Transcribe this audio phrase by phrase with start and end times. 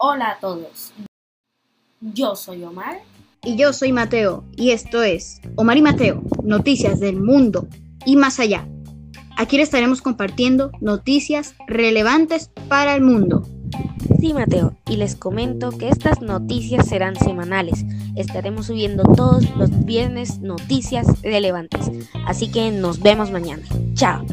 [0.00, 0.92] Hola a todos.
[2.00, 3.00] Yo soy Omar.
[3.42, 4.44] Y yo soy Mateo.
[4.56, 7.66] Y esto es Omar y Mateo, noticias del mundo
[8.06, 8.68] y más allá.
[9.36, 13.44] Aquí le estaremos compartiendo noticias relevantes para el mundo.
[14.20, 17.84] Sí, Mateo, y les comento que estas noticias serán semanales.
[18.14, 21.90] Estaremos subiendo todos los viernes noticias relevantes.
[22.24, 23.64] Así que nos vemos mañana.
[23.94, 24.24] Chao.